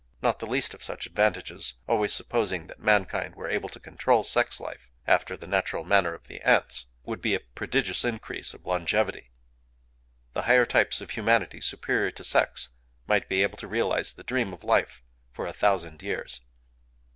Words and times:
Not 0.19 0.39
the 0.39 0.47
least 0.47 0.73
of 0.73 0.83
such 0.83 1.05
advantages—always 1.05 2.11
supposing 2.11 2.65
that 2.65 2.79
mankind 2.79 3.35
were 3.35 3.47
able 3.51 3.69
to 3.69 3.79
control 3.79 4.23
sex 4.23 4.59
life 4.59 4.89
after 5.05 5.37
the 5.37 5.45
natural 5.45 5.83
manner 5.83 6.15
of 6.15 6.25
the 6.25 6.41
ants—would 6.41 7.21
be 7.21 7.35
a 7.35 7.39
prodigious 7.39 8.03
increase 8.03 8.55
of 8.55 8.65
longevity. 8.65 9.29
The 10.33 10.41
higher 10.49 10.65
types 10.65 11.01
of 11.01 11.11
a 11.11 11.13
humanity 11.13 11.61
superior 11.61 12.09
to 12.09 12.23
sex 12.23 12.69
might 13.05 13.29
be 13.29 13.43
able 13.43 13.59
to 13.59 13.67
realize 13.67 14.13
the 14.13 14.23
dream 14.23 14.53
of 14.53 14.63
life 14.63 15.03
for 15.29 15.45
a 15.45 15.53
thousand 15.53 16.01
years. 16.01 16.41